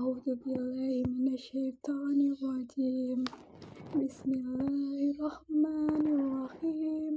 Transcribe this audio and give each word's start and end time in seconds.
أعوذ 0.00 0.28
بالله 0.44 1.04
من 1.16 1.26
الشيطان 1.38 2.18
الرجيم. 2.32 3.20
بسم 4.00 4.30
الله 4.32 4.96
الرحمن 5.12 6.04
الرحيم. 6.20 7.14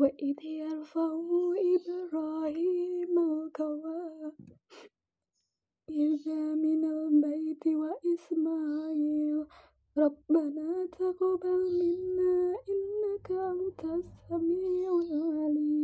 وإذ 0.00 0.38
يرفع 0.44 1.10
إبراهيم 1.76 3.14
القواعد 3.32 4.36
من 6.64 6.82
البيت 6.84 7.64
وإسماعيل 7.82 9.38
ربنا 10.04 10.68
تقبل 10.98 11.60
منا 11.80 12.36
إنك 12.74 13.28
أنت 13.52 13.82
السميع 14.00 14.88
العليم. 15.08 15.79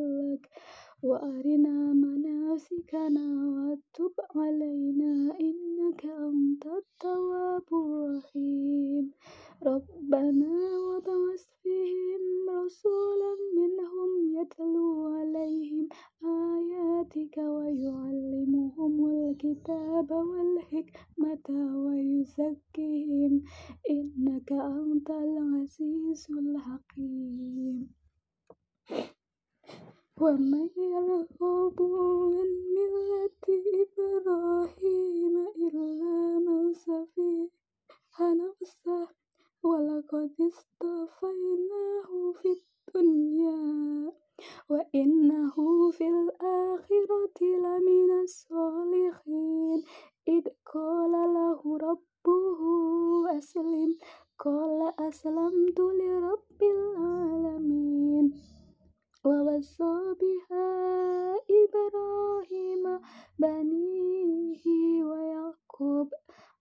لك 0.00 0.50
وأرنا 1.02 1.92
مناسكنا 1.92 3.26
وتب 3.56 4.14
علينا 4.36 5.38
إنك 5.40 6.04
أنت 6.04 6.66
التواب 6.66 7.68
الرحيم. 7.72 9.10
ربنا 9.62 10.78
وابعث 10.78 11.44
فيهم 11.62 12.50
رسولا 12.50 13.32
منهم 13.56 14.40
يتلو 14.40 15.06
عليهم 15.06 15.88
آياتك 16.24 17.36
ويعلمهم 17.38 18.94
الكتاب 19.06 20.10
والحكمة 20.10 21.46
ويزكيهم 21.86 23.42
إنك 23.90 24.52
أنت 24.52 25.10
العزيز 25.10 26.26
الحكيم. 26.30 27.99
ومن 30.20 30.68
يرغب 30.76 31.78
عن 31.80 32.48
ملة 32.76 33.46
إبراهيم 33.82 35.34
إلا 35.56 36.38
من 36.38 36.74
سفيه 36.74 37.48
نفسه 38.20 39.08
ولقد 39.62 40.30
اصطفيناه 40.40 42.32
في 42.42 42.48
الدنيا 42.58 44.12
وإنه 44.70 45.90
في 45.90 46.08
الآخرة 46.08 47.38
لمن 47.40 48.10
الصالحين. 48.22 49.84
إذ 50.28 50.44
قال 50.74 51.12
له 51.12 51.78
ربه 51.78 52.60
أسلم 53.38 53.98
قال 54.38 54.92
أسلمت 54.98 55.80
لرب 55.80 56.60
العالمين. 56.62 58.26
ووصى 59.24 59.89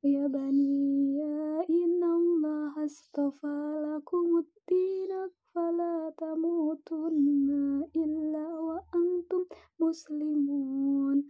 يا 0.03 0.28
بني 0.28 1.23
إن 1.69 2.03
الله 2.03 2.86
اصطفى 2.86 3.59
لكم 3.86 4.38
الدين 4.38 5.30
فلا 5.55 6.14
تموتن 6.17 7.50
إلا 7.95 8.59
وأنتم 8.59 9.45
مسلمون. 9.80 11.23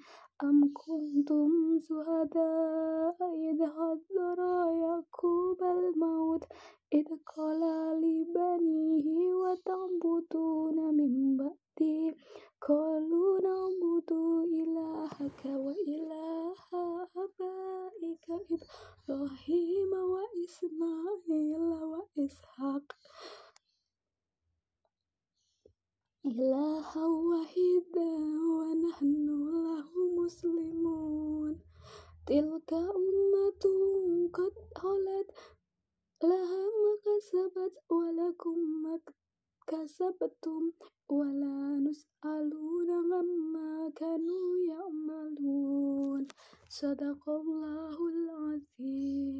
أم 0.43 0.73
كنتم 0.73 1.79
شهداء 1.79 3.17
إذ 3.49 3.65
حضر 3.65 4.39
يعقوب 4.83 5.63
الموت 5.63 6.43
إذ 6.93 7.07
قال 7.35 7.61
لبنيه 8.01 9.33
وتعبدون 9.33 10.88
إبراهيم 19.08 19.92
وإسماعيل 19.92 21.60
وإسحاق 21.92 22.96
إلها 26.26 27.06
واحدا 27.06 28.12
ونحن 28.58 29.26
له 29.52 29.90
مسلمون 30.16 31.60
تلك 32.26 32.72
أمة 32.72 33.64
قد 34.32 34.54
خلت 34.76 35.30
لها 36.22 36.64
ما 36.64 36.92
كسبت 37.04 37.74
ولكم 37.90 38.58
ما 38.82 39.00
كسبتم 39.66 40.72
ولا 41.08 41.78
نسألون 41.86 42.90
عما 42.90 43.92
كانوا 43.96 44.56
يعملون 44.68 46.26
صدق 46.68 47.28
الله 47.28 48.07
العظيم 48.07 48.07